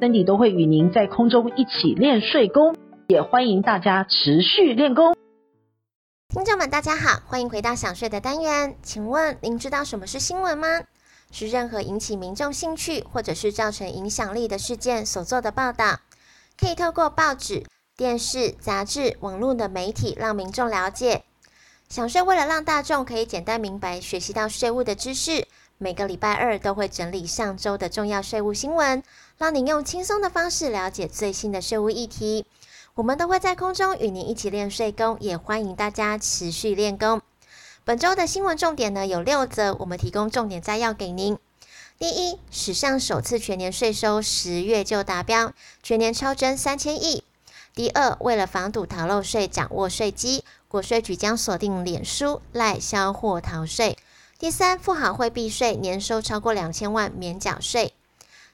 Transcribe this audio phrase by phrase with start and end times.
[0.00, 2.76] 森迪都会与您在空中一起练税功，
[3.08, 5.16] 也欢迎大家持续练功。
[6.28, 8.76] 听众们，大家好，欢迎回到想税的单元。
[8.80, 10.68] 请问您知道什么是新闻吗？
[11.32, 15.98] 是任何引起民众兴趣或者是造成影响力的事件所做的报道，
[16.56, 17.64] 可以透过报纸、
[17.96, 21.24] 电视、杂志、网络的媒体让民众了解。
[21.88, 25.48] 想税为了让大众可以简单明白学习到税务的知识，
[25.80, 29.00] 每个礼拜二都会整理上周的重要税务新闻，
[29.36, 32.44] 让您用轻松的方式了解最新的税务议题。
[32.94, 37.22] 我们都会在空中与您一起练税功，也欢迎大家持续练功。
[37.84, 41.38] 本周的新闻重点呢，有六则，我们提供重点摘要给您。
[41.96, 45.52] 第一，史上首次全年税收十月就达标，
[45.84, 47.22] 全年超征三千亿。
[47.76, 53.96] 第二，为了防堵逃漏税，掌握税基，国税局将锁定脸书、赖销货逃税。
[54.40, 57.92] 第三，富豪会避税，年收超过两千万免缴税。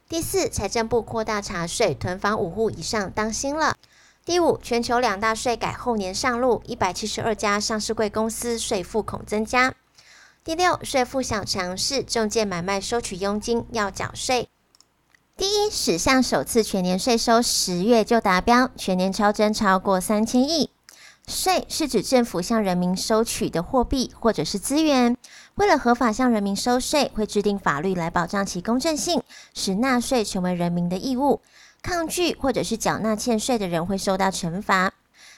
[0.08, 3.76] 第四，财政部扩大查税，囤房五户以上当心了。
[4.24, 9.74] 第五，全球两大税改后年上路，一百七十二家上市贵公司税负恐增加。
[10.42, 14.48] 第六，税负小常识，仲介买卖收取佣金要缴税。
[15.36, 20.70] 第一，史上首次全年税收十月就达标，全年超征超过三千亿。
[21.26, 25.16] 税是指政府向人民收取的货币或者是资源，
[25.56, 29.22] 为了合法向人民收税，会制定法律来保障其公正性，
[29.54, 31.40] 使纳税成为人民的义务。
[31.80, 34.92] 抗拒或者是缴纳欠税的人会受到惩罚。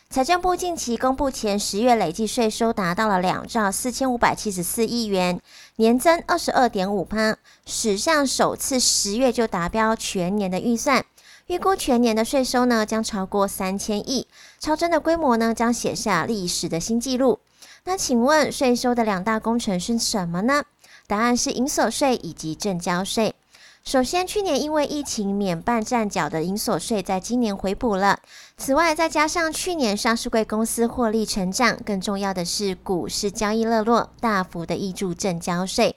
[0.09, 5.41] 财政部近期公布前十月累计税收达到了两兆四千五百七十四亿元，
[5.75, 7.37] 年增二十二点五趴，
[7.67, 11.05] 史上首次十月就达标全年的预算。
[11.49, 14.27] 预估全年的税收呢将超过三千亿，
[14.61, 17.41] 超增的规模呢将写下历史的新纪录。
[17.89, 20.65] 那请问税收的两大工程是什么呢？
[21.07, 23.37] 答案是营所税以及证交税。
[23.85, 28.19] 首先，去年因为疫情免办站缴的营所税，在今年回补了。
[28.57, 35.95] 此外，再加上去年上市贵公司获利成长，更重要的是股市交易热络，大幅的挹注证交税。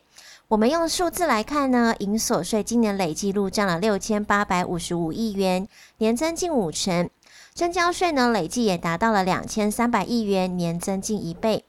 [0.49, 5.67] 我们用数字来看呢，营所税今年累计入账了六千八百五十五亿元，
[5.97, 7.09] 年增近五成。
[7.55, 11.65] 证交税呢，累计也达到了两千三百亿元，年增近一倍。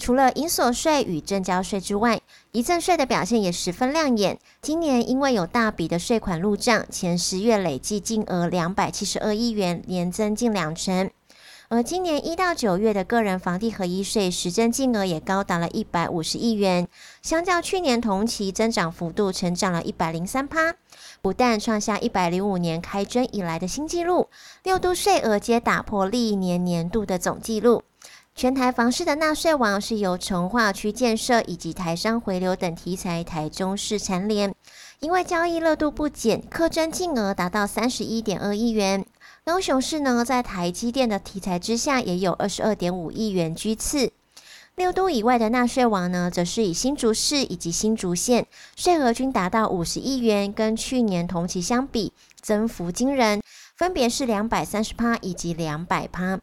[0.00, 2.22] 除了营所税与证交税之外，
[2.52, 4.38] 遗赠税的表现也十分亮眼。
[4.62, 11.10] 今年因为有大笔的税款入账，前十月累计金额两百七十二亿元，年增近两成。
[11.68, 16.88] 而今年一到九月的个人房地合一税实征金额也高达了一百五十亿元，
[17.20, 20.74] 相较去年同期增长幅度成长了一百零三趴，
[21.20, 24.28] 不但创下一百零五年开征以来的新纪录，
[24.64, 27.82] 六度税额皆打破历年年度的总纪录。
[28.40, 34.54] 全台房市的纳税王是由重划区建设以及台商回流等题材，台中市蝉联，
[35.00, 39.04] 因为交易热度不减，客征金额达到三十一点二亿元。
[39.44, 44.10] 高雄市呢，在台积电的题材之下，也有二十二点五亿元居次。
[44.74, 53.42] 六都以外的纳税王呢，则是以新竹市以及新竹县，税额均达到五十亿元，跟去年同期相比，增幅惊人，
[53.76, 56.40] 分别是两百三十趴以及两百趴。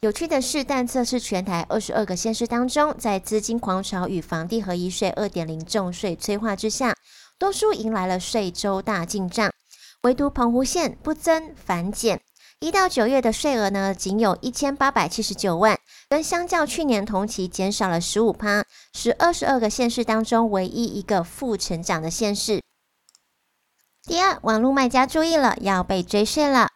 [0.00, 6.94] 有趣的是，但这是全台二十二个县市当中，在资金狂潮与房地合一税二点零重税催化之下，
[7.36, 9.52] 多数迎来了税周大进账，
[10.02, 12.20] 唯独澎湖县不增反减。
[12.60, 15.76] 一到九月的税额呢，仅有一千八百七十九万，
[16.08, 22.62] 跟相较去年同期减少了十五趴，是二十二个县市当中唯一一个负成长的县市。
[24.04, 26.68] 第二，网络卖家注意了，要被追税了。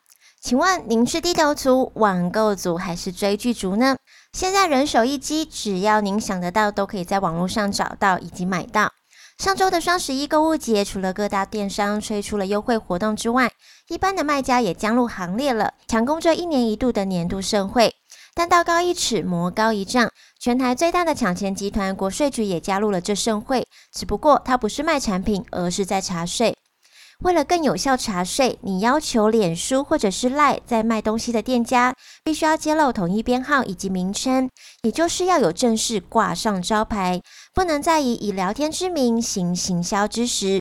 [0.42, 3.96] 请问您是低头族、网购族还是追剧族呢？
[4.32, 8.90] 现在人手一机，只要您想得到，都可以在网络上找到以及买到。
[9.38, 13.52] 上周的双十一购物节，除了各大电商推出了优惠活动之外，
[13.86, 17.94] 一般的卖家也加入行列了，抢攻这一年一度的年度盛会。
[18.34, 20.10] 但道高一尺，魔高一丈，
[20.40, 26.56] 全台最大的抢钱集团国税局也加入了这盛会，只不过它不是卖产品，而是在查税。
[27.22, 34.50] 为了更有效查税，你要求脸书或者是 LINE 在卖东西的店家必须要揭露统一编号以及名称，
[34.82, 37.22] 也就是要有正式挂上招牌，
[37.54, 40.60] 不能再以以聊天之名行行销之实。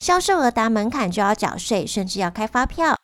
[0.00, 2.96] 销售额达门槛就要缴税，甚至要开发票。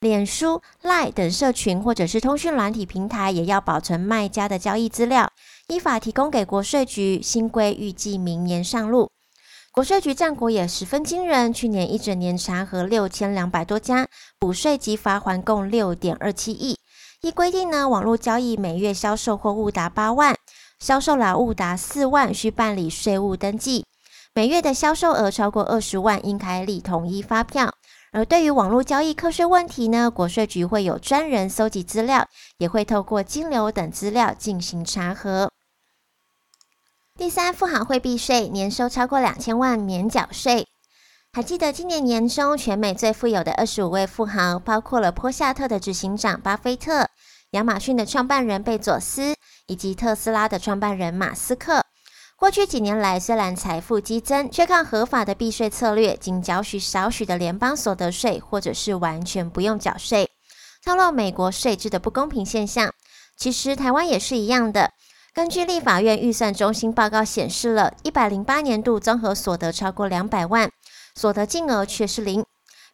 [0.00, 5.30] 脸书、Line 等社群或者是通讯软体平台也要保存卖家的交易资料，
[5.68, 7.20] 依法提供给国税局。
[7.22, 9.10] 新规预计明年上路。
[9.70, 16.76] 国税局战果也十分惊人，去年一整年查核六千两百多家，补税及罚锾共六点二七亿。
[17.20, 20.34] 依规定呢，网络交易每月销售货物达八万，
[20.80, 23.84] 销售劳务达四万，需办理税务登记。
[24.34, 27.72] 每月的销售额超过二十万，应开立统一发票。
[28.10, 32.26] 而对于网络交易课税问题呢，国税局会有专人搜集资料，
[32.56, 35.50] 也会透过金流等资料进行查核。
[37.18, 40.68] 第三，富豪会避税，年收超过两千万免缴税。
[41.32, 47.08] 还记得今年年中，全美最富有的二十五位富豪，包括了波夏特的执行长巴菲特、
[47.50, 49.34] 亚马逊的创办人贝佐斯，
[49.66, 51.82] 以及特斯拉的创办人马斯克。
[52.36, 60.30] 过去几年来，虽然财富激增，却靠合法的避税策略，仅缴取少许的联邦所得税，或者是完全不用缴税，
[60.84, 62.94] 透露美国税制的不公平现象。
[63.36, 64.92] 其实台湾也是一样的。
[65.38, 70.68] 根据立法院预算中心报告显示了，一百零八年度综合所得超过两百万，
[71.14, 72.44] 所得净额却是零，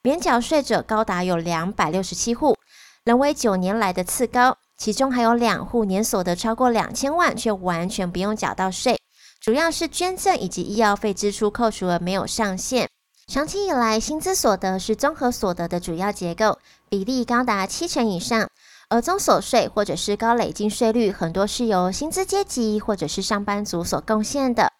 [0.03, 2.55] 免缴税者高达有两百六十七户，
[3.03, 4.59] 仍为九年来的次高。
[4.77, 8.99] 其中还有两户年所得超过两千万，却完全不用缴到税。
[9.41, 12.91] 主要是捐赠以及医药费支出扣除额没有上限。
[13.27, 16.59] 长期以来，薪资所得是综合所得的主要结构，
[16.91, 18.51] 比例高达七成以上。
[18.95, 24.71] 而中所税或者是高累进税率，很多是由薪资阶级或者是上班族所贡献的。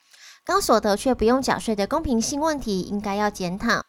[0.47, 3.83] 高所得却不用缴税的公平性问题，应该要检讨。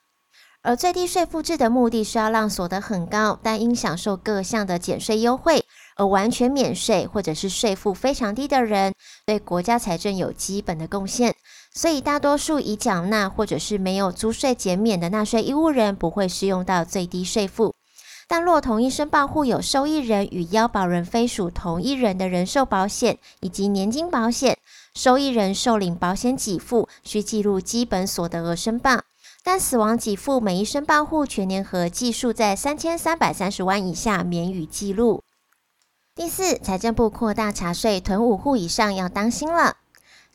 [0.64, 5.64] 而最低税负制的目的是要让所得很高，但应享受各项的减税优惠。
[5.96, 8.96] 而完全免税或者是税负非常低的人，
[9.28, 11.36] 对国家财政有基本的贡献，
[11.72, 17.75] 所以大多数已缴纳或者是没有租税减免的纳税义务人不会适用到最低税负。
[18.28, 24.58] 但若同一申报户有受益人与要保人非属同一人的人寿保险以及年金保险，
[24.96, 29.02] 受益人受领保险给付需记录基本所得额申报，
[29.44, 35.22] 但死亡给付每一申报户全年合计数在三千三百三十万以下免予记录。
[36.16, 39.76] 第四，财政部扩大查税，囤五户以上要当心了。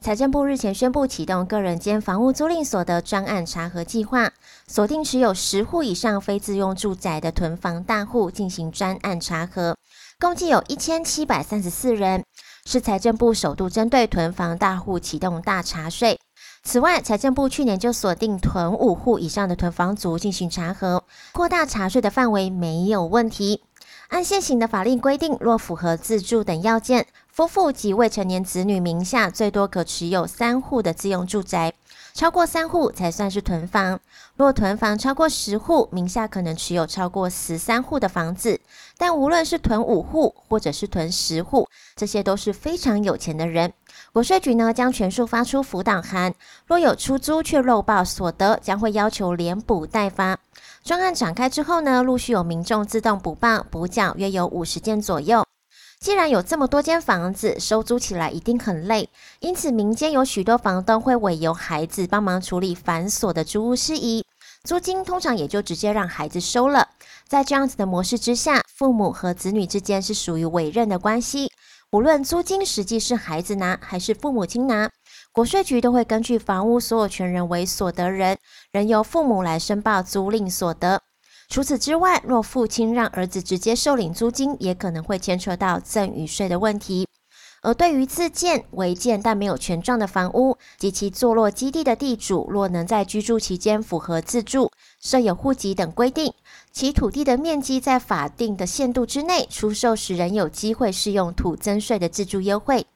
[0.02, 4.32] 财政部日前宣布启动个人间房屋租赁所得专案查核计划，
[4.66, 9.76] 锁定持有十户以上非自用住宅的囤房大户进行专案查核，
[10.18, 12.24] 共计有一千七百三十四人，
[12.64, 16.18] 是财政部首度针对囤房大户启动大查税。
[16.62, 23.64] 此外，财政部去年就锁定囤五户以上的囤房族进行查核，扩大查税的范围没有问题。
[24.08, 27.06] 按现行的法令规定，若符合自住等要件，
[27.40, 31.72] 夫妇及未成年子女名下最多可持有三户的自用住宅，
[32.12, 33.98] 超过三户才算是囤房。
[34.36, 38.60] 若囤房超过十户，名下可能持有超过十三户的房子。
[38.98, 41.66] 但无论是囤五户或者是囤十户，
[41.96, 43.72] 这些都是非常有钱的人。
[44.12, 46.34] 国税局呢将全数发出辅导函，
[46.66, 50.38] 若有出租却漏报所得，将会要求连补代发。
[50.84, 55.42] 专案展开之后呢，陆续有民众自动补报补缴，约有五十件左右。
[56.00, 59.10] 既然有这么多间房子，收租起来一定很累，
[59.40, 64.24] 因此民间有许多房东会委由孩子帮忙处理繁琐的租屋事宜，
[64.64, 66.88] 租金通常也就直接让孩子收了。
[67.28, 71.52] 在这样子的模式之下，父母和子女之间是属于委任的关系，
[71.92, 74.90] 无论租金实际是孩子拿还是父母亲拿。
[75.32, 78.38] 国税局都会根据房屋所有权人为所得人，
[78.72, 81.02] 仍由父母来申报租赁所得。
[81.50, 87.08] 除此之外，若父亲让儿子直接受领租金，也可能会牵扯到赠与税的问题。
[87.62, 96.32] 而对于自建、违建但没有权状的房屋及其坐落基地的地主，若能在居住期间符合自住、设有户籍等规定，
[96.70, 102.86] 其土地的面积在法定的限度之内，出售时仍有机会适用土增税的自住优惠。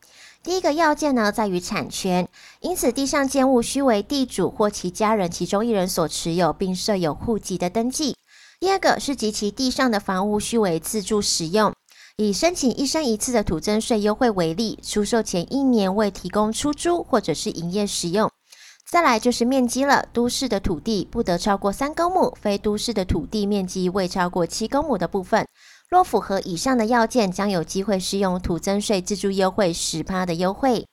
[0.44, 2.28] 第一个要件呢，在于产权，
[2.60, 8.14] 因此地上建物须为地主或其家人其中一人所持有，并设有户籍的登记。
[8.60, 11.72] 第二个是及其地上的房屋须为自住使用。
[12.16, 18.30] 以申请一生一次的土增税优惠为例，出售前一年未提供出租或者是营业使用。
[18.88, 25.44] 再来就是面积了，都市的土地不得超过三公亩，非都市的土地面积未超过七公亩的部分。
[25.88, 30.86] 若符合以上的要件，将有机会适用土增税自住优惠十趴的优惠。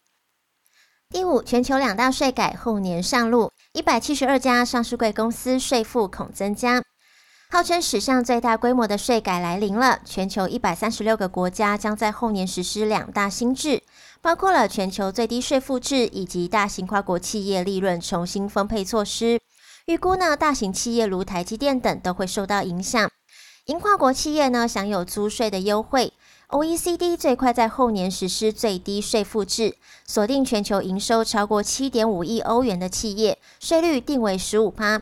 [1.10, 6.82] 第五，全球两大税改后年上路，一百七十二家上市贵公司税负恐增加。
[7.54, 13.84] 号称史上最大规模的税改来临了，全球一百三十六个国家将在后年实施两大新制，
[14.22, 19.38] 包括了全球最低税负制以及大型跨国企业利润重新分配措施。
[19.88, 23.12] 预估呢，大型企业如台积电等都会受到影响。
[23.66, 26.14] 因跨国企业呢享有租税的优惠
[26.52, 29.76] ，OECD 最快在后年实施最低税负制，
[30.08, 35.02] 锁定全球营收超过七点五亿欧元的企业，税率定为十五趴。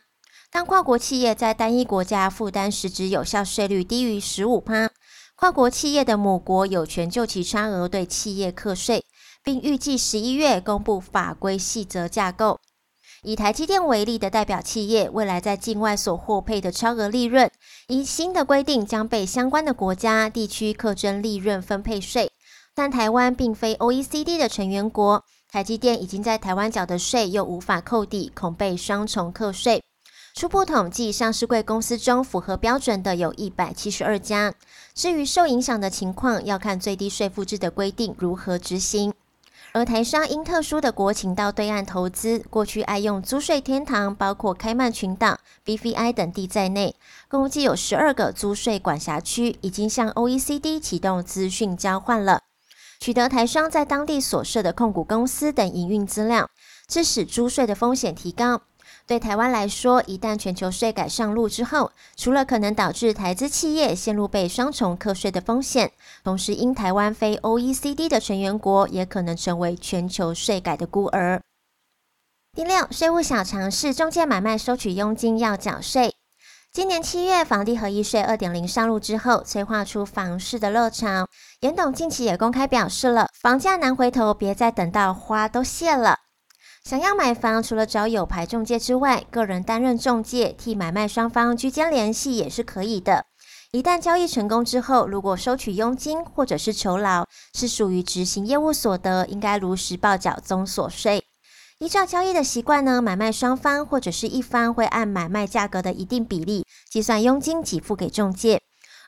[0.52, 4.90] 当跨国企业在单一国家负担实质有效税率低于十五趴，
[5.36, 9.06] 跨国企业的母国有权就其差额对企业课税，
[9.44, 12.60] 并预计十一月公布法规细则架构。
[13.22, 17.52] 以台积电为例的代表企业，未来在境外所获配的超额利润，
[17.88, 22.32] 依新的规定将被相关的国家地区课征利润分配税。
[22.74, 29.84] 但台湾并非 OECD 的成员国，台积电已经在台湾缴的税又无法扣抵，恐被双重课税。
[30.40, 34.54] 初步统计，上市柜公司中符合标准的有一百七十二家。
[34.94, 39.14] 至于受影响的情况，要看最低税负制的规定如何执行。
[39.74, 46.96] 而台商因特殊的国情到对岸投资，过去爱用租税天堂，包括开曼群岛、BVI 等地在内，
[47.28, 52.44] 共计有十二个租税管辖区，已经向 OECD 启动资讯交换了，
[53.02, 56.50] 取得台商在当地所设的控股公司等营运资料，
[56.88, 58.62] 致使租税的风险提高。
[59.10, 65.92] 对台湾来说，一旦全球税改上路之后，除了可能导致台资企业陷入被双重课税的风险，
[66.24, 71.42] 同时因台湾非 OECD 的成员国，也可能成为全球税改的孤儿。
[72.56, 76.14] 第六，税务小常识：中介买卖收取佣金要缴税。
[76.72, 81.26] 今年七月，房地合一税二点零上路之后，催化出房市的热潮。
[81.62, 86.20] 严董近期也公开表示了，房价难回头，别再等到花都谢了。
[86.84, 93.26] 想要买房，除了找有牌中介之外，个人担任中介，替买卖双方居间联系也是可以的。
[93.72, 101.24] 一旦交易成功之后，如果收取佣金或者是酬劳，是属于执行业务所得，应该如实报缴综所税。
[101.78, 108.60] 依照交易的习惯呢，买卖双方或者是一方会按买卖价格的一定比例计算佣金，给付给中介。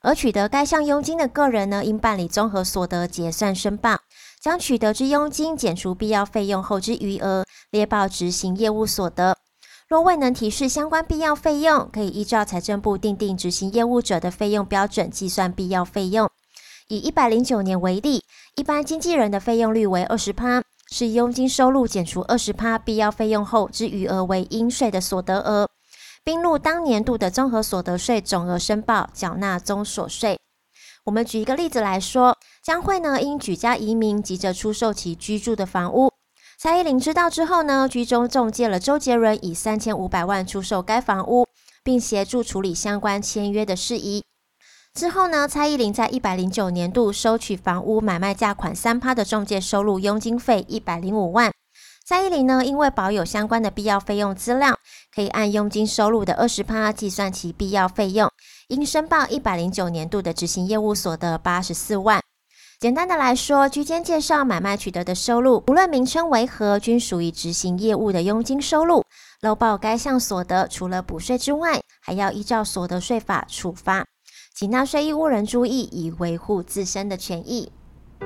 [0.03, 3.97] 而取得该项佣金的个人呢，应办理综合所得结算申报。
[4.41, 9.37] 将取得之佣金减除必要费用后之余额，列报执行业务所得。
[9.87, 16.29] 若未能提示相关必要费用，可以依照财政部订定执行业务者的费用标准计算必要费用。
[16.87, 18.23] 以一百零九年为例，
[18.55, 20.61] 一般经纪人的费用率为二十趴，
[20.91, 25.69] 是佣金收入减除二十趴必要费用后之余额为应税的所得额，
[26.23, 30.37] 并入当年度的综合所得税总额申报，缴纳综所税。
[31.05, 32.37] 我们举一个例子来说。
[32.63, 36.10] 江蕙呢，因举家移民，急着出售其居住的房屋。
[36.63, 41.47] 蔡依林知道之后呢，居中中介了周杰伦，以三千五百万出售该房屋，
[41.83, 44.23] 并协助处理相关签约的事宜。
[44.93, 51.51] 之后呢，蔡依林在一百零九年度收取房屋买卖价款三趴的中介收入佣金费一百零五万。
[52.05, 54.77] 蔡依林呢，因为保有相关的必要费用资料，
[55.15, 58.29] 可以按佣金收入的二十趴计算其必要费用，
[58.67, 62.21] 应申报一百零九年度的执行业务所得八十四万。
[62.81, 69.03] 简单的来说，居间介绍买卖取得的收入，无论名称为何，均属于执行业务的佣金收入。
[69.41, 74.03] 漏报该项所得，除了补税之外，还要依照所得税法处罚。
[74.55, 77.71] 请纳税义务人注意，以维护自身的权益。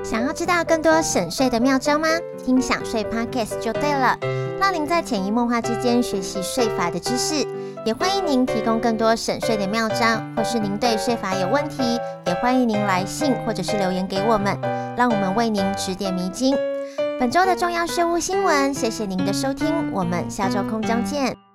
[0.02, 2.08] 想要知道更多省税的妙招吗？
[2.42, 4.18] 听享税 Podcast 就对了，
[4.58, 7.46] 让您在潜移默化之间学习税法的知识。
[7.86, 14.58] 也欢迎您提供更多省税的妙招，或是您对税法有问题，也欢迎您来信或者是留言给我们，
[14.96, 16.56] 让我们为您指点迷津。
[17.20, 21.45] 本周的重要税务新闻，谢谢您的收听，我们下周空中见。